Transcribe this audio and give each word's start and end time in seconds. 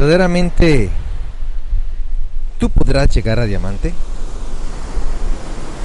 verdaderamente 0.00 0.88
tú 2.58 2.70
podrás 2.70 3.14
llegar 3.14 3.38
a 3.38 3.44
diamante. 3.44 3.92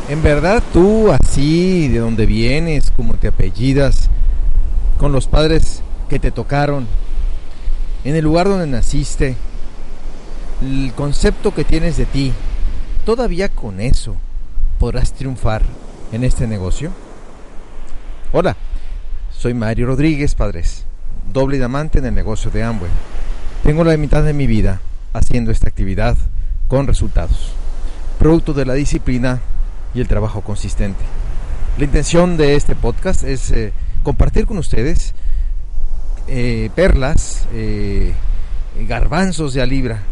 En 0.07 0.23
verdad 0.23 0.63
tú 0.71 1.11
así, 1.11 1.89
de 1.89 1.99
donde 1.99 2.25
vienes, 2.25 2.91
como 2.91 3.15
te 3.15 3.27
apellidas, 3.27 4.09
con 4.97 5.11
los 5.11 5.27
padres 5.27 5.81
que 6.07 6.17
te 6.17 6.31
tocaron, 6.31 6.87
en 8.05 8.15
el 8.15 8.23
lugar 8.23 8.47
donde 8.47 8.67
naciste, 8.67 9.35
el 10.61 10.93
concepto 10.95 11.53
que 11.53 11.65
tienes 11.65 11.97
de 11.97 12.05
ti, 12.05 12.31
todavía 13.03 13.49
con 13.49 13.81
eso 13.81 14.15
podrás 14.79 15.11
triunfar 15.11 15.61
en 16.13 16.23
este 16.23 16.47
negocio. 16.47 16.91
Hola, 18.31 18.55
soy 19.37 19.53
Mario 19.53 19.87
Rodríguez, 19.87 20.35
padres, 20.35 20.85
doble 21.33 21.57
diamante 21.57 21.99
en 21.99 22.05
el 22.05 22.15
negocio 22.15 22.49
de 22.49 22.63
Amway. 22.63 22.91
Tengo 23.65 23.83
la 23.83 23.97
mitad 23.97 24.23
de 24.23 24.33
mi 24.33 24.45
vida 24.45 24.79
haciendo 25.11 25.49
esta 25.49 25.67
actividad 25.67 26.15
con 26.67 26.85
resultados, 26.85 27.51
producto 28.19 28.53
de 28.53 28.63
la 28.63 28.75
disciplina 28.75 29.41
y 29.95 30.01
el 30.01 30.07
trabajo 30.07 30.41
consistente. 30.41 31.03
La 31.79 31.85
intención 31.85 32.37
de 32.37 32.57
este 32.57 32.75
podcast 32.75 33.23
es 33.23 33.49
eh, 33.49 33.73
compartir 34.03 34.45
con 34.45 34.59
ustedes 34.59 35.15
eh, 36.27 36.69
perlas, 36.75 37.47
eh, 37.53 38.13
garbanzos 38.87 39.55
de 39.55 39.63
a 39.63 39.65
libra, 39.65 40.03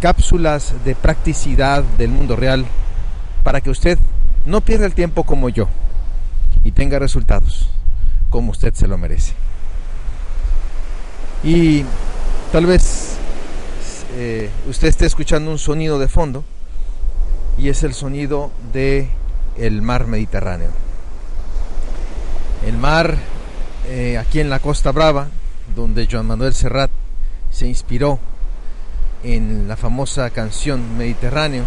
cápsulas 0.00 0.74
de 0.84 0.94
practicidad 0.94 1.82
del 1.98 2.10
mundo 2.10 2.36
real 2.36 2.66
para 3.42 3.60
que 3.60 3.70
usted 3.70 3.98
no 4.46 4.60
pierda 4.60 4.86
el 4.86 4.94
tiempo 4.94 5.24
como 5.24 5.48
yo 5.48 5.68
y 6.62 6.70
tenga 6.70 7.00
resultados 7.00 7.68
como 8.30 8.52
usted 8.52 8.72
se 8.74 8.86
lo 8.86 8.96
merece. 8.96 9.34
Y 11.44 11.84
tal 12.52 12.64
vez 12.64 13.16
eh, 14.16 14.48
usted 14.66 14.88
esté 14.88 15.04
escuchando 15.04 15.50
un 15.50 15.58
sonido 15.58 15.98
de 15.98 16.08
fondo 16.08 16.42
y 17.58 17.68
es 17.68 17.82
el 17.82 17.92
sonido 17.92 18.50
de 18.72 19.08
el 19.58 19.82
mar 19.82 20.06
Mediterráneo. 20.06 20.70
El 22.66 22.78
mar 22.78 23.18
eh, 23.86 24.16
aquí 24.16 24.40
en 24.40 24.48
la 24.48 24.58
Costa 24.58 24.90
Brava, 24.90 25.28
donde 25.76 26.08
Joan 26.10 26.26
Manuel 26.26 26.54
Serrat 26.54 26.90
se 27.50 27.66
inspiró 27.66 28.18
en 29.22 29.68
la 29.68 29.76
famosa 29.76 30.30
canción 30.30 30.96
Mediterráneo. 30.96 31.64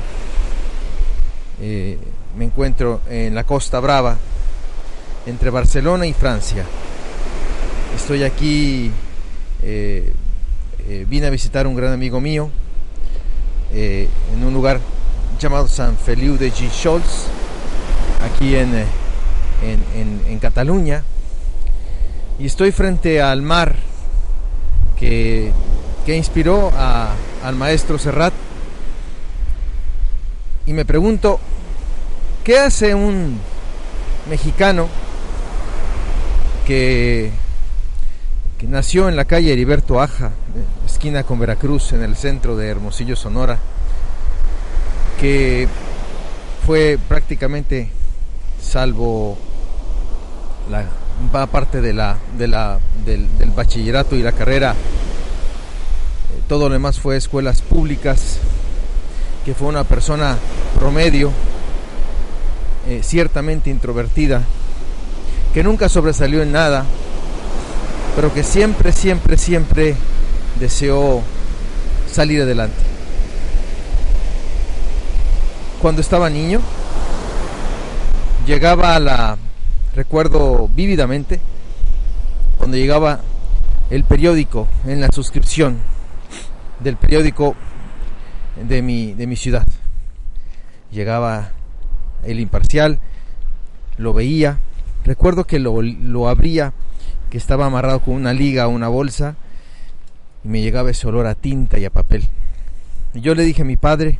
Eh, 1.61 1.99
me 2.35 2.45
encuentro 2.45 3.01
en 3.09 3.35
la 3.35 3.43
Costa 3.43 3.79
Brava, 3.79 4.17
entre 5.27 5.51
Barcelona 5.51 6.07
y 6.07 6.13
Francia. 6.13 6.65
Estoy 7.95 8.23
aquí 8.23 8.91
eh, 9.63 11.05
vine 11.09 11.27
a 11.27 11.29
visitar 11.29 11.67
un 11.67 11.75
gran 11.75 11.91
amigo 11.91 12.21
mío 12.21 12.49
eh, 13.73 14.07
en 14.33 14.43
un 14.45 14.53
lugar 14.53 14.79
llamado 15.37 15.67
San 15.67 15.97
Feliu 15.97 16.37
de 16.37 16.49
Guixols, 16.49 17.25
aquí 18.23 18.55
en, 18.55 18.73
eh, 18.73 18.85
en, 20.29 20.39
Cataluña, 20.39 21.03
y 22.39 22.45
estoy 22.45 22.71
frente 22.71 23.21
al 23.21 23.41
mar 23.41 23.75
que, 24.97 25.51
que 26.05 26.15
inspiró 26.15 26.71
al 27.43 27.55
maestro 27.55 27.99
Serrat, 27.99 28.33
y 30.65 30.73
me 30.73 30.85
pregunto, 30.85 31.39
¿qué 32.45 32.59
hace 32.59 32.95
un 32.95 33.39
mexicano 34.29 34.87
que 36.65 37.31
que 38.57 38.65
nació 38.65 39.07
en 39.07 39.15
la 39.15 39.25
calle 39.25 39.53
Heriberto 39.53 40.01
Aja, 40.01 40.31
esquina 40.85 41.23
con 41.23 41.39
Veracruz, 41.39 41.93
en 41.93 42.01
el 42.01 42.15
centro 42.15 42.57
de 42.57 42.67
Hermosillo, 42.67 43.15
Sonora, 43.15 43.59
que 45.19 45.67
fue 46.65 46.97
prácticamente, 47.07 47.91
salvo 48.59 49.37
la 50.71 51.45
parte 51.47 51.81
del, 51.81 52.01
bachillerato 53.55 54.15
y 54.15 54.23
la 54.23 54.31
carrera, 54.31 54.71
eh, 54.71 54.75
todo 56.47 56.67
lo 56.67 56.73
demás 56.73 56.99
fue 56.99 57.15
escuelas 57.15 57.61
públicas, 57.61 58.39
que 59.45 59.53
fue 59.53 59.67
una 59.67 59.83
persona 59.83 60.35
promedio, 60.79 61.31
eh, 62.87 63.01
ciertamente 63.03 63.69
introvertida, 63.69 64.41
que 65.53 65.63
nunca 65.63 65.89
sobresalió 65.89 66.41
en 66.41 66.51
nada, 66.51 66.85
pero 68.17 68.33
que 68.33 68.41
siempre, 68.41 68.91
siempre, 68.91 69.37
siempre 69.37 69.95
deseó 70.59 71.21
salir 72.11 72.41
adelante. 72.41 72.75
Cuando 75.79 76.01
estaba 76.01 76.27
niño, 76.27 76.59
llegaba 78.47 78.95
a 78.95 78.99
la, 78.99 79.37
recuerdo 79.93 80.67
vívidamente, 80.67 81.39
cuando 82.57 82.75
llegaba 82.75 83.19
el 83.91 84.03
periódico 84.03 84.67
en 84.87 84.99
la 84.99 85.09
suscripción 85.13 85.77
del 86.79 86.97
periódico 86.97 87.55
de 88.67 88.81
mi, 88.81 89.13
de 89.13 89.27
mi 89.27 89.35
ciudad. 89.35 89.67
Llegaba 90.91 91.51
el 92.23 92.39
imparcial, 92.39 92.97
lo 93.97 94.11
veía, 94.11 94.57
recuerdo 95.03 95.43
que 95.43 95.59
lo, 95.59 95.83
lo 95.83 96.27
abría 96.27 96.73
que 97.29 97.37
estaba 97.37 97.65
amarrado 97.65 97.99
con 98.01 98.13
una 98.13 98.33
liga 98.33 98.63
a 98.63 98.67
una 98.67 98.87
bolsa 98.87 99.35
y 100.43 100.47
me 100.47 100.61
llegaba 100.61 100.91
ese 100.91 101.07
olor 101.07 101.27
a 101.27 101.35
tinta 101.35 101.77
y 101.79 101.85
a 101.85 101.89
papel. 101.89 102.27
Y 103.13 103.21
yo 103.21 103.35
le 103.35 103.43
dije 103.43 103.63
a 103.63 103.65
mi 103.65 103.77
padre, 103.77 104.19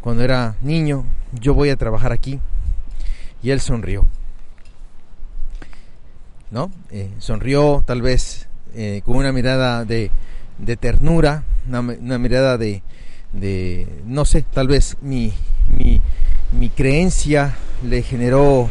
cuando 0.00 0.22
era 0.24 0.56
niño, 0.62 1.04
yo 1.32 1.54
voy 1.54 1.70
a 1.70 1.76
trabajar 1.76 2.12
aquí. 2.12 2.40
Y 3.42 3.50
él 3.50 3.60
sonrió. 3.60 4.06
¿No? 6.50 6.70
Eh, 6.90 7.10
sonrió 7.18 7.82
tal 7.86 8.02
vez 8.02 8.48
eh, 8.74 9.02
con 9.04 9.16
una 9.16 9.32
mirada 9.32 9.84
de, 9.84 10.10
ternura, 10.80 11.44
una, 11.68 12.18
mirada 12.18 12.58
de, 12.58 12.82
de, 13.32 13.86
no 14.04 14.24
sé, 14.24 14.42
tal 14.42 14.66
vez 14.66 14.96
mi 15.00 15.32
creencia 16.74 17.54
le 17.84 18.02
generó 18.02 18.68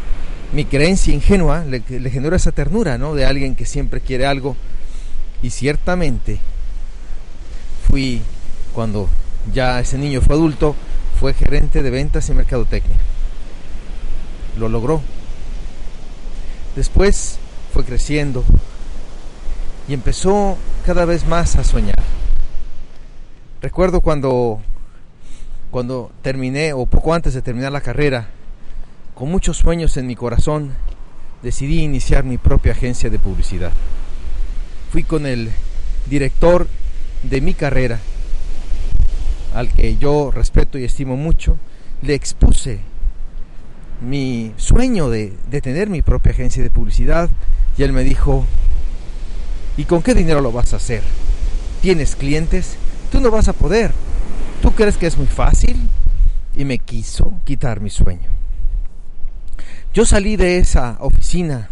mi 0.54 0.66
creencia 0.66 1.14
ingenua 1.14 1.64
le, 1.64 1.84
le 1.88 2.10
generó 2.10 2.36
esa 2.36 2.52
ternura, 2.52 2.98
¿no? 2.98 3.14
De 3.14 3.26
alguien 3.26 3.56
que 3.56 3.66
siempre 3.66 4.02
quiere 4.02 4.26
algo. 4.26 4.56
Y 5.42 5.52
ciertamente 5.52 6.40
fui, 7.88 8.22
cuando 8.74 9.10
ya 9.54 9.80
ese 9.80 9.98
niño 9.98 10.22
fue 10.22 10.36
adulto, 10.36 10.76
fue 11.20 11.34
gerente 11.34 11.82
de 11.84 11.90
ventas 11.90 12.30
y 12.30 12.34
mercadotecnia. 12.34 12.98
Lo 14.58 14.70
logró. 14.70 15.02
Después 16.76 17.40
fue 17.74 17.84
creciendo 17.84 18.44
y 19.88 19.94
empezó 19.94 20.58
cada 20.86 21.06
vez 21.06 21.26
más 21.26 21.56
a 21.56 21.64
soñar. 21.64 21.96
Recuerdo 23.62 24.02
cuando 24.02 24.62
cuando 25.72 26.12
terminé 26.24 26.74
o 26.74 26.86
poco 26.86 27.14
antes 27.14 27.34
de 27.34 27.42
terminar 27.42 27.72
la 27.72 27.82
carrera, 27.82 28.30
con 29.20 29.30
muchos 29.30 29.58
sueños 29.58 29.98
en 29.98 30.08
mi 30.08 30.16
corazón, 30.16 30.72
decidí 31.44 31.84
iniciar 31.84 32.24
mi 32.24 32.38
propia 32.38 32.72
agencia 32.72 33.10
de 33.10 33.20
publicidad. 33.20 33.74
Fui 34.94 35.04
con 35.04 35.26
el 35.26 35.52
director 36.10 36.68
de 37.24 37.42
mi 37.42 37.54
carrera, 37.54 38.00
al 39.54 39.68
que 39.74 39.98
yo 39.98 40.32
respeto 40.32 40.78
y 40.78 40.86
estimo 40.86 41.18
mucho, 41.18 41.58
le 42.02 42.14
expuse 42.14 42.80
mi 44.00 44.54
sueño 44.56 45.10
de, 45.10 45.34
tener 45.62 45.90
mi 45.90 46.02
propia 46.02 46.32
agencia 46.32 46.64
de 46.64 46.70
publicidad 46.70 47.30
y 47.78 47.84
él 47.84 47.92
me 47.92 48.06
dijo, 48.06 48.46
¿y 49.76 49.84
con 49.84 50.02
qué 50.02 50.14
dinero 50.14 50.40
lo 50.40 50.54
vas 50.54 50.72
a 50.72 50.78
hacer? 50.78 51.04
¿Tienes 51.82 52.16
clientes? 52.16 52.78
Tú 53.12 53.20
no 53.20 53.32
vas 53.32 53.50
a 53.50 53.54
poder. 53.54 53.92
¿Tú 54.62 54.72
crees 54.72 54.96
que 54.96 55.08
es 55.08 55.18
muy 55.18 55.28
fácil? 55.28 55.78
Y 56.56 56.64
me 56.64 56.80
quiso 56.80 57.34
quitar 57.44 57.82
mi 57.82 57.90
sueño. 57.90 58.39
Yo 59.92 60.06
salí 60.06 60.36
de 60.36 60.60
esa 60.60 60.98
oficina 61.00 61.68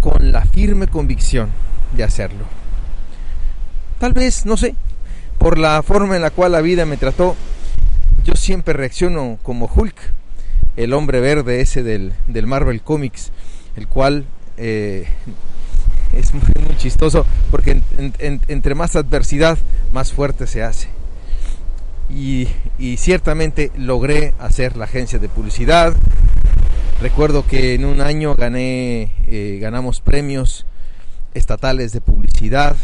con 0.00 0.30
la 0.30 0.44
firme 0.44 0.88
convicción 0.88 1.48
de 1.96 2.04
hacerlo. 2.04 2.44
Tal 3.98 4.12
vez, 4.12 4.44
no 4.44 4.58
sé, 4.58 4.74
por 5.38 5.56
la 5.56 5.82
forma 5.82 6.16
en 6.16 6.22
la 6.22 6.30
cual 6.30 6.52
la 6.52 6.60
vida 6.60 6.84
me 6.84 6.98
trató, 6.98 7.34
yo 8.24 8.34
siempre 8.34 8.74
reacciono 8.74 9.38
como 9.42 9.70
Hulk, 9.74 9.96
el 10.76 10.92
hombre 10.92 11.20
verde 11.20 11.62
ese 11.62 11.82
del, 11.82 12.12
Marvel 12.46 12.82
Comics, 12.82 13.32
el 13.76 13.88
cual 13.88 14.26
eh, 14.58 15.08
es 16.12 16.34
muy, 16.34 16.42
chistoso 16.76 17.24
porque 17.50 17.80
entre 17.96 18.74
más 18.74 18.96
adversidad, 18.96 19.56
más 19.92 20.12
fuerte 20.12 20.46
se 20.46 20.62
hace. 20.62 20.88
Y 22.10 22.48
ciertamente 22.98 23.72
logré 23.76 24.34
hacer 24.38 24.76
la 24.76 24.84
agencia 24.84 25.18
de 25.18 25.28
publicidad, 25.28 25.94
Recuerdo 27.00 27.46
que 27.46 27.74
en 27.74 27.84
un 27.84 28.00
año 28.00 28.34
gané, 28.34 29.12
eh, 29.28 29.58
ganamos 29.60 30.00
premios 30.00 30.66
estatales 31.32 31.92
de 31.92 32.00
publicidad 32.00 32.76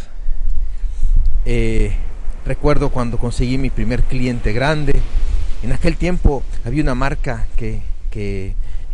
Eh, 1.46 1.92
recuerdo 2.46 2.88
cuando 2.88 3.18
conseguí 3.18 3.58
mi 3.58 3.68
primer 3.68 4.02
cliente 4.04 4.54
grande. 4.54 4.94
En 5.62 5.72
aquel 5.72 5.98
tiempo 5.98 6.42
había 6.64 6.82
una 6.82 6.94
marca 6.94 7.46
que, 7.56 7.82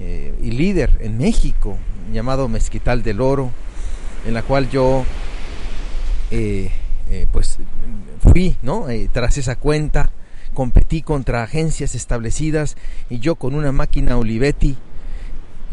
eh, 0.01 0.35
y 0.43 0.51
líder 0.51 0.99
en 1.01 1.17
México 1.19 1.77
llamado 2.13 2.49
Mezquital 2.49 3.05
del 3.05 3.21
Oro, 3.21 3.51
en 4.27 4.35
la 4.35 4.43
cual 4.43 4.69
yo 4.69 5.05
pues 7.31 7.59
fui, 8.21 8.57
¿no? 8.63 8.87
tras 9.13 9.39
esa 9.39 9.55
cuenta 9.55 10.11
competí 10.55 11.03
contra 11.03 11.45
agencias 11.45 11.95
establecidas 11.95 12.77
y 13.09 13.21
yo 13.21 13.37
con 13.37 13.55
una 13.55 13.71
máquina 13.71 14.17
Olivetti 14.17 14.77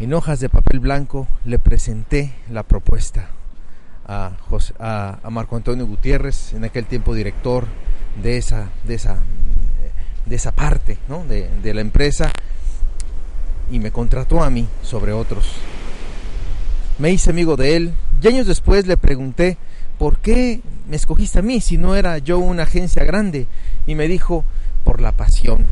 en 0.00 0.14
hojas 0.14 0.38
de 0.38 0.48
papel 0.48 0.78
blanco 0.78 1.26
le 1.44 1.58
presenté 1.58 2.32
la 2.50 2.62
propuesta 2.62 3.28
a, 4.06 4.32
a, 4.78 5.30
Marco 5.30 5.56
Antonio 5.56 5.86
Gutiérrez, 5.86 6.54
en 6.54 6.64
aquel 6.64 6.86
tiempo 6.86 7.14
director 7.14 7.66
de 8.22 8.36
esa, 8.36 8.68
de 8.84 8.94
esa, 8.94 9.18
de 10.24 10.36
esa 10.36 10.52
parte 10.52 10.98
de, 11.28 11.74
la 11.74 11.80
empresa, 11.80 12.32
y 13.70 13.80
me 13.80 13.90
contrató 13.90 14.42
a 14.42 14.50
mí 14.50 14.66
sobre 14.82 15.12
otros. 15.12 15.52
Me 16.98 17.10
hice 17.10 17.30
amigo 17.30 17.56
de 17.56 17.76
él 17.76 17.94
y 18.22 18.28
años 18.28 18.46
después 18.46 18.86
le 18.86 18.96
pregunté, 18.96 19.58
¿por 19.98 20.18
qué 20.18 20.60
me 20.88 20.96
escogiste 20.96 21.40
a 21.40 21.42
mí 21.42 21.60
si 21.60 21.76
no 21.76 21.96
era 21.96 22.18
yo 22.18 22.38
una 22.38 22.62
agencia 22.62 23.04
grande? 23.04 23.46
Y 23.86 23.94
me 23.94 24.08
dijo, 24.08 24.44
por 24.84 25.00
la 25.00 25.12
pasión, 25.12 25.66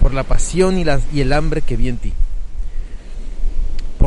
por 0.00 0.14
la 0.14 0.22
pasión 0.22 0.78
y, 0.78 0.84
y 1.12 1.20
el 1.20 1.32
hambre 1.32 1.62
que 1.62 1.76
vi 1.76 1.88
en 1.88 1.96
ti 1.96 2.12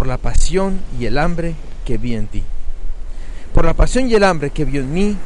la 0.08 0.18
pasión 0.18 0.80
y 1.00 1.06
el 1.06 1.18
hambre 1.18 1.56
que 1.86 1.98
vi 1.98 2.16
en 2.16 2.28
ti. 2.28 2.44
Por 3.54 3.66
la 3.66 3.74
pasión 3.74 4.10
y 4.10 4.14
el 4.16 4.24
hambre 4.24 4.50
que 4.50 4.66
vi 4.66 4.78
en 4.78 4.94
mí, 4.94 5.18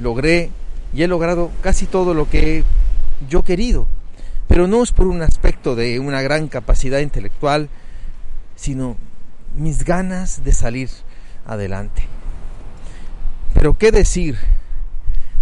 logré 0.00 0.50
y 0.92 1.02
he 1.02 1.08
logrado 1.08 1.50
casi 1.62 1.86
todo 1.86 2.12
lo 2.14 2.28
que 2.28 2.64
yo 3.28 3.40
he 3.40 3.44
querido. 3.44 3.86
Pero 4.48 4.66
no 4.66 4.82
es 4.82 4.92
por 4.92 5.06
un 5.06 5.22
aspecto 5.22 5.74
de 5.74 5.98
una 5.98 6.20
gran 6.20 6.48
capacidad 6.48 6.98
intelectual, 6.98 7.70
sino 8.56 8.96
mis 9.56 9.84
ganas 9.84 10.44
de 10.44 10.52
salir 10.52 10.90
adelante. 11.46 12.02
Pero 13.54 13.74
qué 13.74 13.90
decir 13.92 14.36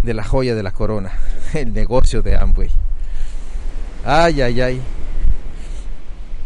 de 0.03 0.15
la 0.15 0.25
joya 0.25 0.55
de 0.55 0.63
la 0.63 0.73
corona, 0.73 1.13
el 1.55 1.73
negocio 1.73 2.23
de 2.23 2.37
Amway. 2.37 2.71
Ay, 4.05 4.41
ay, 4.41 4.61
ay, 4.61 4.83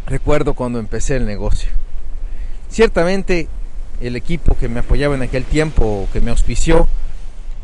recuerdo 0.06 0.54
cuando 0.54 0.78
empecé 0.78 1.16
el 1.16 1.26
negocio. 1.26 1.70
Ciertamente 2.68 3.48
el 4.00 4.16
equipo 4.16 4.56
que 4.56 4.68
me 4.68 4.80
apoyaba 4.80 5.14
en 5.14 5.22
aquel 5.22 5.44
tiempo, 5.44 6.08
que 6.12 6.20
me 6.20 6.30
auspició, 6.30 6.88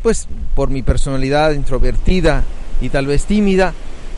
pues 0.01 0.27
por 0.55 0.69
mi 0.69 0.81
personalidad 0.81 1.51
introvertida 1.51 2.43
y 2.79 2.89
tal 2.89 3.05
vez 3.07 3.25
tímida, 3.25 3.73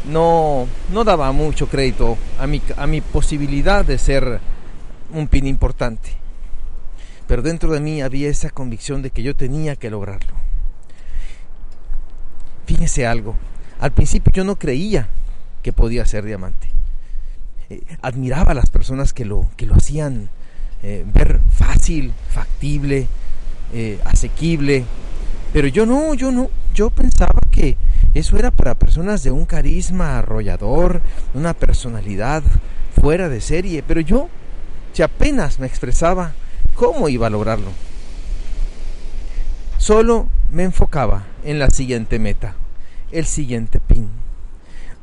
no, 0.10 0.68
no 0.92 1.04
daba 1.04 1.32
mucho 1.32 1.68
crédito 1.68 2.18
a 2.40 2.48
mi, 2.48 2.62
a 2.78 2.88
mi 2.88 3.02
posibilidad 3.02 3.84
de 3.86 3.98
ser 3.98 4.40
un 5.14 5.28
pin 5.28 5.48
importante. 5.48 6.12
Pero 7.28 7.42
dentro 7.42 7.72
de 7.72 7.80
mí 7.80 8.02
había 8.02 8.30
esa 8.30 8.50
convicción 8.50 9.02
de 9.02 9.10
que 9.10 9.24
yo 9.24 9.36
tenía 9.36 9.76
que 9.76 9.90
lograrlo. 9.90 10.34
Fíjese 12.66 13.06
algo, 13.06 13.36
al 13.80 13.92
principio 13.92 14.32
yo 14.34 14.44
no 14.44 14.56
creía 14.58 15.10
que 15.62 15.74
podía 15.74 16.06
ser 16.06 16.26
diamante. 16.26 16.63
Eh, 17.74 17.82
admiraba 18.04 18.52
a 18.52 18.56
las 18.56 18.70
personas 18.70 19.14
que 19.14 19.26
lo, 19.26 19.48
que 19.58 19.66
lo 19.66 19.74
hacían 19.74 20.30
eh, 20.84 21.04
ver 21.12 21.40
fácil, 21.52 22.14
factible, 22.30 23.08
eh, 23.74 24.00
asequible. 24.06 24.86
Pero 25.52 25.68
yo 25.68 25.88
no, 25.88 26.14
yo 26.14 26.32
no, 26.32 26.52
yo 26.76 26.92
pensaba 26.92 27.40
que 27.50 27.76
eso 28.14 28.38
era 28.38 28.52
para 28.52 28.76
personas 28.76 29.24
de 29.24 29.32
un 29.32 29.46
carisma 29.46 30.20
arrollador, 30.20 31.02
una 31.34 31.56
personalidad 31.56 32.44
fuera 33.02 33.28
de 33.28 33.42
serie. 33.42 33.82
Pero 33.82 34.02
yo, 34.02 34.30
si 34.92 35.02
apenas 35.02 35.60
me 35.60 35.66
expresaba, 35.66 36.34
¿cómo 36.76 37.10
iba 37.10 37.26
a 37.26 37.32
lograrlo? 37.32 37.72
Solo 39.80 40.28
me 40.52 40.64
enfocaba 40.64 41.26
en 41.44 41.58
la 41.58 41.72
siguiente 41.72 42.20
meta, 42.20 42.54
el 43.12 43.26
siguiente 43.26 43.80
pin. 43.80 44.23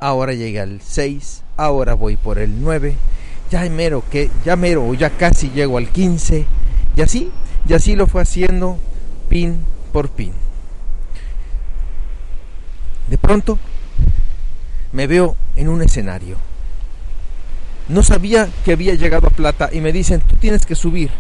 Ahora 0.01 0.33
llega 0.33 0.63
el 0.63 0.81
6, 0.81 1.43
ahora 1.59 1.95
voy 1.95 2.17
por 2.17 2.39
el 2.39 2.63
9, 2.63 2.95
ya 3.51 3.69
mero, 3.69 4.03
que, 4.11 4.31
ya 4.45 4.57
mero, 4.57 4.95
ya 4.95 5.11
casi 5.11 5.51
llego 5.51 5.77
al 5.77 5.89
15, 5.89 6.47
y 6.97 7.01
así, 7.03 7.31
y 7.69 7.75
así 7.75 7.95
lo 7.97 8.07
fue 8.07 8.23
haciendo 8.23 8.79
pin 9.29 9.61
por 9.93 10.09
pin. 10.09 10.33
De 13.11 13.19
pronto 13.19 13.59
me 14.93 15.07
veo 15.07 15.37
en 15.57 15.69
un 15.69 15.83
escenario. 15.83 16.37
No 17.89 18.03
sabía 18.03 18.49
que 18.65 18.73
había 18.73 18.95
llegado 18.95 19.27
a 19.27 19.31
plata 19.31 19.69
y 19.73 19.81
me 19.81 19.93
dicen, 19.93 20.21
tú 20.21 20.37
tienes 20.37 20.65
que 20.65 20.77
subir. 20.77 21.11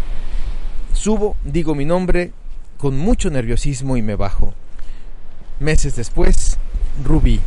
Subo, 0.94 1.37
digo 1.44 1.75
mi 1.75 1.85
nombre 1.85 2.32
con 2.79 2.97
mucho 2.97 3.29
nerviosismo 3.29 3.97
y 3.97 4.03
me 4.03 4.15
bajo. 4.15 4.55
Meses 5.59 5.97
después, 5.97 6.56
Rubí. 7.05 7.41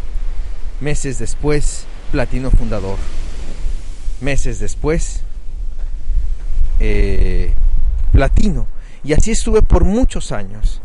Meses 0.84 1.18
después, 1.18 1.86
platino 2.12 2.52
fundador. 2.52 2.98
Meses 4.20 4.60
después, 4.60 5.22
eh, 6.82 7.54
platino. 8.12 8.68
Y 9.02 9.14
así 9.14 9.32
estuve 9.32 9.62
por 9.62 9.86
muchos 9.86 10.34
años, 10.34 10.82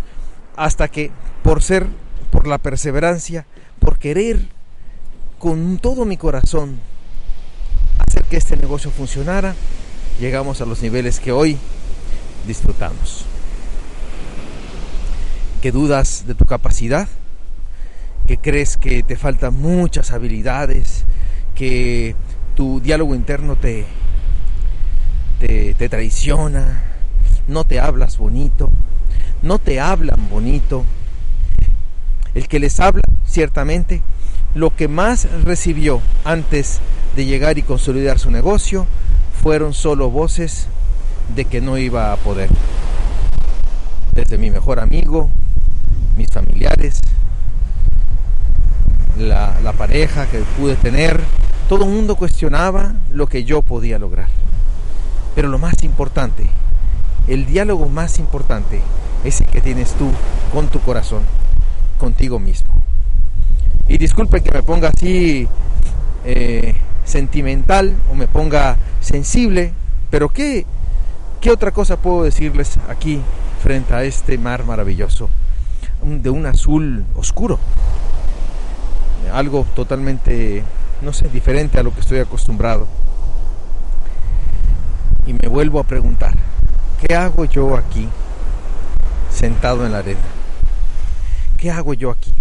hasta 0.55 0.87
que 0.87 1.11
por 1.43 1.65
ser, 1.65 1.89
por 2.31 2.47
la 2.47 2.59
perseverancia, 2.59 3.45
por 3.81 3.99
querer 3.99 4.39
con 5.41 5.79
todo 5.79 6.05
mi 6.05 6.17
corazón 6.17 6.79
hacer 7.99 8.23
que 8.23 8.37
este 8.37 8.57
negocio 8.57 8.93
funcionara, 8.93 9.57
llegamos 10.21 10.61
a 10.61 10.65
los 10.65 10.81
niveles 10.81 11.19
que 11.19 11.33
hoy 11.33 11.59
disfrutamos. 12.47 13.25
¿Qué 15.61 15.73
dudas 15.73 16.23
de 16.29 16.37
tu 16.37 16.45
capacidad? 16.45 17.09
¿Que 18.29 18.37
crees 18.37 18.77
que 18.77 19.03
te 19.03 19.17
faltan 19.17 19.61
muchas 19.61 20.13
habilidades? 20.13 21.05
que 21.59 22.15
tu 22.55 22.79
diálogo 22.79 23.17
interno 23.17 23.57
te, 23.57 23.85
te, 25.41 25.89
traiciona, 25.89 26.85
no 27.49 27.65
te 27.65 27.81
hablas 27.81 28.17
bonito, 28.17 28.71
no 29.43 29.59
te 29.59 29.81
hablan 29.81 30.29
bonito. 30.31 30.85
El 32.37 32.47
que 32.47 32.61
les 32.61 32.79
habla, 32.79 33.03
ciertamente, 33.27 34.03
lo 34.55 34.77
que 34.77 34.87
más 34.87 35.27
recibió 35.43 36.01
antes 36.25 36.79
de 37.17 37.25
llegar 37.25 37.59
y 37.59 37.63
consolidar 37.63 38.21
su 38.21 38.31
negocio 38.31 38.87
fueron 39.43 39.75
solo 39.75 40.11
voces 40.11 40.69
de 41.35 41.45
que 41.45 41.61
no 41.61 41.77
iba 41.77 42.13
a 42.13 42.17
poder. 42.19 42.51
Desde 44.13 44.39
mi 44.39 44.53
mejor 44.53 44.79
amigo, 44.79 45.29
mis 46.17 46.29
familiares, 46.29 47.01
la, 49.19 49.73
pareja 49.77 50.27
que 50.27 50.39
pude 50.59 50.77
tener, 50.77 51.21
todo 51.69 51.85
el 51.85 51.91
mundo 51.91 52.17
cuestionaba 52.17 52.95
lo 53.11 53.27
que 53.27 53.45
yo 53.45 53.63
podía 53.63 53.99
lograr. 53.99 54.29
Pero 55.35 55.49
lo 55.49 55.59
más 55.59 55.75
importante, 55.83 56.47
el 57.27 57.47
diálogo 57.47 57.89
más 57.89 58.19
importante 58.19 58.81
es 59.25 59.41
el 59.41 59.47
que 59.47 59.61
tienes 59.61 59.93
tú 59.93 60.11
con 60.53 60.69
tu 60.69 60.81
corazón, 60.81 61.23
contigo 61.99 62.39
mismo. 62.39 62.75
Y 63.87 63.99
disculpe 63.99 64.41
que 64.41 64.51
me 64.51 64.63
ponga 64.63 64.91
así 64.95 65.49
eh, 66.25 66.77
sentimental 67.05 67.95
o 68.11 68.15
me 68.15 68.29
ponga 68.29 68.77
sensible, 69.01 69.73
pero 70.11 70.29
¿qué, 70.29 70.67
¿qué 71.41 71.51
otra 71.51 71.71
cosa 71.71 71.97
puedo 71.97 72.25
decirles 72.25 72.79
aquí 72.89 73.21
frente 73.63 73.95
a 73.95 74.05
este 74.05 74.39
mar 74.39 74.65
maravilloso? 74.65 75.31
De 76.03 76.31
un 76.31 76.47
azul 76.47 77.05
oscuro, 77.17 77.59
algo 79.33 79.67
totalmente 79.75 80.65
no 81.01 81.13
sé, 81.13 81.29
diferente 81.29 81.79
a 81.79 81.83
lo 81.83 81.95
que 81.95 82.01
estoy 82.01 82.19
acostumbrado. 82.19 82.87
Y 85.27 85.33
me 85.33 85.49
vuelvo 85.49 85.79
a 85.79 85.85
preguntar, 85.85 86.35
¿qué 87.01 87.15
hago 87.15 87.45
yo 87.45 87.77
aquí 87.77 88.09
sentado 89.31 89.87
en 89.87 89.93
la 89.93 89.99
arena? 89.99 90.21
¿Qué 91.57 91.71
hago 91.71 91.95
yo 91.95 92.11
aquí? 92.11 92.33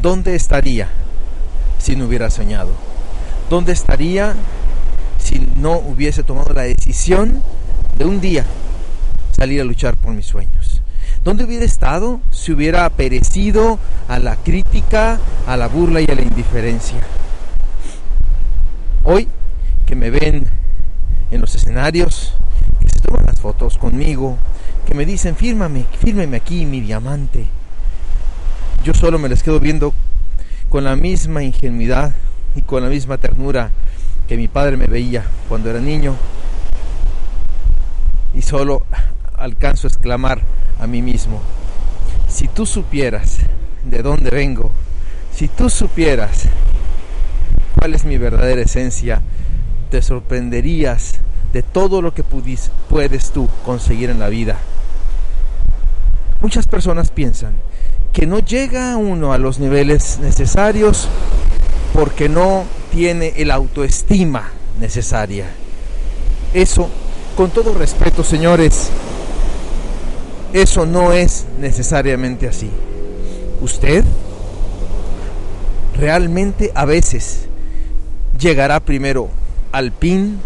¿Dónde 0.00 0.34
estaría 0.34 0.88
si 1.78 1.96
no 1.96 2.06
hubiera 2.06 2.30
soñado? 2.30 2.70
¿Dónde 3.50 3.72
estaría 3.72 4.34
si 5.18 5.38
no 5.56 5.78
hubiese 5.78 6.22
tomado 6.22 6.52
la 6.52 6.62
decisión 6.62 7.42
de 7.96 8.04
un 8.04 8.20
día 8.20 8.44
salir 9.36 9.60
a 9.60 9.64
luchar 9.64 9.96
por 9.96 10.12
mis 10.12 10.26
sueños? 10.26 10.67
¿Dónde 11.28 11.44
hubiera 11.44 11.66
estado 11.66 12.22
si 12.30 12.52
hubiera 12.52 12.88
perecido 12.88 13.78
a 14.08 14.18
la 14.18 14.36
crítica, 14.36 15.20
a 15.46 15.58
la 15.58 15.68
burla 15.68 16.00
y 16.00 16.06
a 16.10 16.14
la 16.14 16.22
indiferencia? 16.22 17.00
Hoy 19.04 19.28
que 19.84 19.94
me 19.94 20.08
ven 20.08 20.48
en 21.30 21.40
los 21.42 21.54
escenarios, 21.54 22.32
que 22.80 22.88
se 22.88 23.00
toman 23.00 23.26
las 23.26 23.38
fotos 23.42 23.76
conmigo, 23.76 24.38
que 24.86 24.94
me 24.94 25.04
dicen, 25.04 25.36
fírmame, 25.36 25.84
fírmeme 26.00 26.38
aquí 26.38 26.64
mi 26.64 26.80
diamante. 26.80 27.44
Yo 28.82 28.94
solo 28.94 29.18
me 29.18 29.28
les 29.28 29.42
quedo 29.42 29.60
viendo 29.60 29.92
con 30.70 30.84
la 30.84 30.96
misma 30.96 31.42
ingenuidad 31.42 32.14
y 32.56 32.62
con 32.62 32.82
la 32.82 32.88
misma 32.88 33.18
ternura 33.18 33.70
que 34.26 34.38
mi 34.38 34.48
padre 34.48 34.78
me 34.78 34.86
veía 34.86 35.26
cuando 35.46 35.68
era 35.68 35.80
niño. 35.80 36.16
Y 38.32 38.40
solo 38.40 38.86
alcanzo 39.36 39.88
a 39.88 39.90
exclamar 39.90 40.40
a 40.78 40.86
mí 40.86 41.02
mismo, 41.02 41.40
si 42.28 42.48
tú 42.48 42.66
supieras 42.66 43.38
de 43.84 44.02
dónde 44.02 44.30
vengo, 44.30 44.72
si 45.34 45.48
tú 45.48 45.70
supieras 45.70 46.44
cuál 47.74 47.94
es 47.94 48.04
mi 48.04 48.18
verdadera 48.18 48.62
esencia, 48.62 49.22
te 49.90 50.02
sorprenderías 50.02 51.20
de 51.52 51.62
todo 51.62 52.02
lo 52.02 52.12
que 52.12 52.22
puedes 52.22 53.30
tú 53.30 53.48
conseguir 53.64 54.10
en 54.10 54.18
la 54.18 54.28
vida. 54.28 54.58
Muchas 56.40 56.66
personas 56.66 57.10
piensan 57.10 57.54
que 58.12 58.26
no 58.26 58.38
llega 58.38 58.96
uno 58.96 59.32
a 59.32 59.38
los 59.38 59.58
niveles 59.58 60.18
necesarios 60.20 61.08
porque 61.92 62.28
no 62.28 62.64
tiene 62.92 63.34
el 63.36 63.50
autoestima 63.50 64.50
necesaria. 64.80 65.46
Eso, 66.54 66.88
con 67.36 67.50
todo 67.50 67.74
respeto, 67.74 68.22
señores, 68.24 68.90
eso 70.52 70.86
no 70.86 71.12
es 71.12 71.46
necesariamente 71.60 72.48
así. 72.48 72.70
Usted 73.60 74.04
realmente 75.96 76.70
a 76.74 76.84
veces 76.84 77.48
llegará 78.38 78.80
primero 78.80 79.28
al 79.72 79.92
pin, 79.92 80.38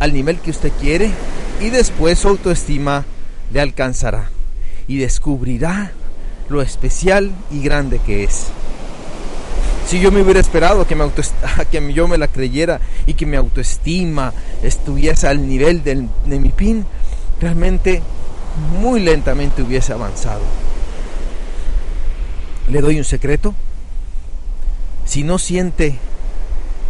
al 0.00 0.12
nivel 0.12 0.38
que 0.40 0.50
usted 0.50 0.72
quiere, 0.80 1.10
y 1.60 1.70
después 1.70 2.18
su 2.18 2.28
autoestima 2.28 3.04
le 3.52 3.60
alcanzará 3.60 4.30
y 4.86 4.98
descubrirá 4.98 5.92
lo 6.48 6.62
especial 6.62 7.30
y 7.50 7.62
grande 7.62 8.00
que 8.00 8.24
es. 8.24 8.46
Si 9.86 10.00
yo 10.00 10.12
me 10.12 10.20
hubiera 10.20 10.40
esperado 10.40 10.86
que, 10.86 10.94
me 10.94 11.10
que 11.70 11.92
yo 11.94 12.08
me 12.08 12.18
la 12.18 12.28
creyera 12.28 12.80
y 13.06 13.14
que 13.14 13.24
mi 13.24 13.36
autoestima 13.36 14.34
estuviese 14.62 15.26
al 15.26 15.48
nivel 15.48 15.82
de 15.82 16.38
mi 16.38 16.50
pin, 16.50 16.84
realmente 17.40 18.02
muy 18.80 19.00
lentamente 19.00 19.62
hubiese 19.62 19.92
avanzado. 19.92 20.42
Le 22.68 22.80
doy 22.80 22.98
un 22.98 23.04
secreto. 23.04 23.54
Si 25.04 25.22
no 25.22 25.38
siente, 25.38 25.98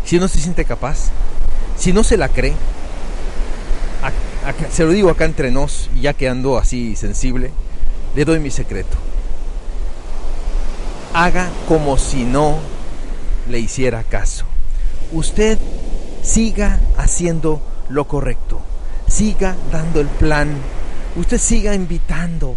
si 0.05 0.19
no 0.19 0.27
se 0.27 0.41
siente 0.41 0.65
capaz, 0.65 1.11
si 1.77 1.93
no 1.93 2.03
se 2.03 2.17
la 2.17 2.29
cree, 2.29 2.55
se 4.71 4.85
lo 4.85 4.91
digo 4.91 5.11
acá 5.11 5.25
entre 5.25 5.51
nos, 5.51 5.89
ya 6.01 6.15
que 6.15 6.29
ando 6.29 6.59
así 6.59 6.97
sensible, 6.97 7.51
le 8.15 8.25
doy 8.25 8.41
mi 8.41 8.51
secreto. 8.51 8.97
Haga 11.15 11.49
como 11.69 11.97
si 11.97 12.25
no 12.25 12.59
le 13.49 13.59
hiciera 13.61 14.03
caso. 14.03 14.45
Usted 15.13 15.59
siga 16.23 16.81
haciendo 16.97 17.61
lo 17.89 18.07
correcto. 18.07 18.61
Siga 19.09 19.57
dando 19.73 20.01
el 20.01 20.07
plan. 20.07 20.49
Usted 21.17 21.39
siga 21.39 21.75
invitando. 21.75 22.57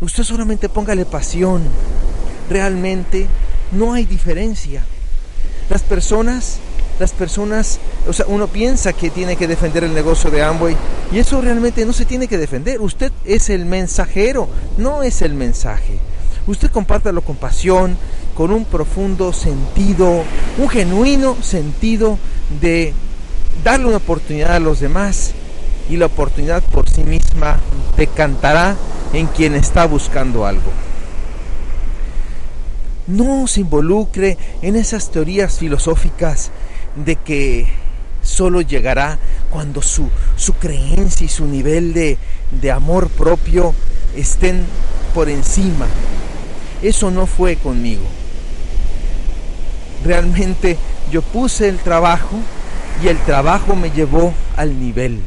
Usted 0.00 0.22
solamente 0.22 0.68
póngale 0.68 1.04
pasión. 1.04 1.62
Realmente 2.50 3.26
no 3.72 3.94
hay 3.94 4.04
diferencia. 4.04 4.84
Las 5.68 5.82
personas 5.82 6.60
las 6.98 7.12
personas, 7.12 7.78
o 8.08 8.12
sea, 8.12 8.24
uno 8.26 8.46
piensa 8.46 8.92
que 8.94 9.10
tiene 9.10 9.36
que 9.36 9.46
defender 9.46 9.84
el 9.84 9.92
negocio 9.92 10.30
de 10.30 10.42
Amway 10.42 10.76
y 11.12 11.18
eso 11.18 11.40
realmente 11.40 11.84
no 11.84 11.92
se 11.92 12.06
tiene 12.06 12.26
que 12.26 12.38
defender. 12.38 12.80
Usted 12.80 13.12
es 13.24 13.50
el 13.50 13.66
mensajero, 13.66 14.48
no 14.78 15.02
es 15.02 15.20
el 15.20 15.34
mensaje. 15.34 15.98
Usted 16.46 16.70
compártalo 16.70 17.20
con 17.20 17.36
pasión, 17.36 17.98
con 18.34 18.50
un 18.50 18.64
profundo 18.64 19.32
sentido, 19.32 20.22
un 20.58 20.68
genuino 20.68 21.36
sentido 21.42 22.18
de 22.60 22.94
darle 23.62 23.86
una 23.86 23.96
oportunidad 23.98 24.54
a 24.54 24.60
los 24.60 24.80
demás 24.80 25.32
y 25.88 25.96
la 25.96 26.06
oportunidad 26.06 26.62
por 26.62 26.88
sí 26.88 27.04
misma 27.04 27.58
decantará 27.96 28.76
en 29.12 29.26
quien 29.26 29.54
está 29.54 29.86
buscando 29.86 30.46
algo. 30.46 30.70
No 33.06 33.46
se 33.46 33.60
involucre 33.60 34.36
en 34.62 34.74
esas 34.74 35.10
teorías 35.10 35.58
filosóficas 35.58 36.50
de 36.96 37.16
que 37.16 37.68
solo 38.22 38.60
llegará 38.60 39.18
cuando 39.50 39.80
su, 39.80 40.08
su 40.36 40.54
creencia 40.54 41.24
y 41.24 41.28
su 41.28 41.46
nivel 41.46 41.92
de, 41.92 42.18
de 42.50 42.70
amor 42.72 43.08
propio 43.08 43.74
estén 44.16 44.64
por 45.14 45.28
encima. 45.28 45.86
Eso 46.82 47.12
no 47.12 47.26
fue 47.26 47.56
conmigo. 47.56 48.02
Realmente 50.04 50.76
yo 51.12 51.22
puse 51.22 51.68
el 51.68 51.78
trabajo 51.78 52.36
y 53.04 53.08
el 53.08 53.18
trabajo 53.18 53.76
me 53.76 53.90
llevó 53.90 54.34
al 54.56 54.80
nivel 54.80 55.20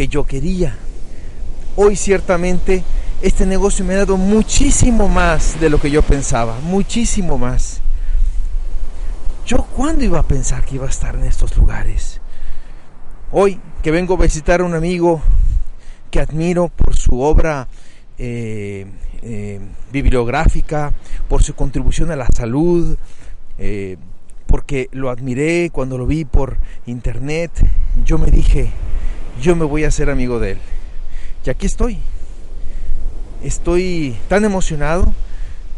que 0.00 0.08
yo 0.08 0.24
quería. 0.24 0.78
Hoy 1.76 1.94
ciertamente 1.94 2.82
este 3.20 3.44
negocio 3.44 3.84
me 3.84 3.92
ha 3.92 3.98
dado 3.98 4.16
muchísimo 4.16 5.08
más 5.10 5.60
de 5.60 5.68
lo 5.68 5.78
que 5.78 5.90
yo 5.90 6.00
pensaba, 6.00 6.58
muchísimo 6.60 7.36
más. 7.36 7.82
¿Yo 9.44 9.58
cuándo 9.76 10.02
iba 10.02 10.18
a 10.18 10.22
pensar 10.22 10.64
que 10.64 10.76
iba 10.76 10.86
a 10.86 10.88
estar 10.88 11.16
en 11.16 11.24
estos 11.24 11.54
lugares? 11.54 12.18
Hoy 13.30 13.60
que 13.82 13.90
vengo 13.90 14.14
a 14.14 14.22
visitar 14.22 14.62
a 14.62 14.64
un 14.64 14.72
amigo 14.72 15.20
que 16.10 16.20
admiro 16.20 16.68
por 16.68 16.96
su 16.96 17.20
obra 17.20 17.68
eh, 18.16 18.86
eh, 19.20 19.60
bibliográfica, 19.92 20.94
por 21.28 21.42
su 21.42 21.54
contribución 21.54 22.10
a 22.10 22.16
la 22.16 22.28
salud, 22.34 22.96
eh, 23.58 23.98
porque 24.46 24.88
lo 24.92 25.10
admiré 25.10 25.68
cuando 25.70 25.98
lo 25.98 26.06
vi 26.06 26.24
por 26.24 26.56
internet, 26.86 27.50
yo 28.06 28.16
me 28.16 28.30
dije, 28.30 28.72
yo 29.40 29.56
me 29.56 29.64
voy 29.64 29.84
a 29.84 29.88
hacer 29.88 30.10
amigo 30.10 30.38
de 30.38 30.52
él. 30.52 30.58
Y 31.44 31.50
aquí 31.50 31.66
estoy. 31.66 31.98
Estoy 33.42 34.16
tan 34.28 34.44
emocionado 34.44 35.14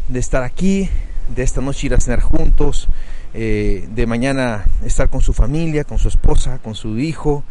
de 0.09 0.19
estar 0.19 0.43
aquí, 0.43 0.89
de 1.33 1.43
esta 1.43 1.61
noche 1.61 1.87
ir 1.87 1.93
a 1.93 1.99
cenar 1.99 2.19
juntos, 2.19 2.89
eh, 3.33 3.87
de 3.89 4.05
mañana 4.05 4.65
estar 4.85 5.09
con 5.09 5.21
su 5.21 5.33
familia, 5.33 5.85
con 5.85 5.97
su 5.97 6.09
esposa, 6.09 6.59
con 6.59 6.75
su 6.75 6.99
hijo, 6.99 7.43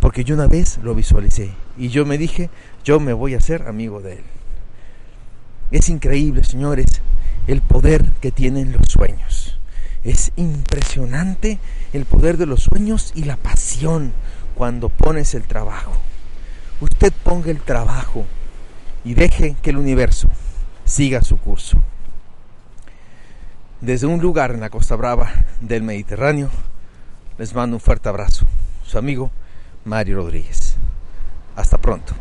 porque 0.00 0.24
yo 0.24 0.34
una 0.34 0.46
vez 0.46 0.78
lo 0.82 0.94
visualicé 0.94 1.50
y 1.78 1.88
yo 1.88 2.04
me 2.04 2.18
dije, 2.18 2.50
yo 2.84 3.00
me 3.00 3.14
voy 3.14 3.34
a 3.34 3.38
hacer 3.38 3.66
amigo 3.66 4.00
de 4.00 4.14
él. 4.14 4.24
Es 5.70 5.88
increíble, 5.88 6.44
señores, 6.44 6.86
el 7.46 7.62
poder 7.62 8.12
que 8.20 8.30
tienen 8.30 8.72
los 8.72 8.88
sueños. 8.88 9.58
Es 10.04 10.32
impresionante 10.36 11.58
el 11.94 12.04
poder 12.04 12.36
de 12.36 12.44
los 12.44 12.64
sueños 12.64 13.12
y 13.14 13.24
la 13.24 13.38
pasión 13.38 14.12
cuando 14.54 14.88
pones 14.88 15.34
el 15.34 15.44
trabajo. 15.44 15.92
Usted 16.80 17.12
ponga 17.22 17.50
el 17.50 17.60
trabajo 17.60 18.24
y 19.04 19.14
deje 19.14 19.56
que 19.62 19.70
el 19.70 19.76
universo 19.76 20.28
siga 20.84 21.22
su 21.22 21.38
curso 21.38 21.78
desde 23.84 24.06
un 24.06 24.20
lugar 24.20 24.50
en 24.50 24.60
la 24.60 24.70
Costa 24.70 24.96
Brava 24.96 25.30
del 25.60 25.82
Mediterráneo. 25.82 26.48
Les 27.36 27.54
mando 27.54 27.76
un 27.76 27.80
fuerte 27.80 28.08
abrazo. 28.08 28.46
Su 28.84 28.96
amigo 28.96 29.30
Mario 29.84 30.16
Rodríguez. 30.16 30.76
Hasta 31.54 31.78
pronto. 31.78 32.14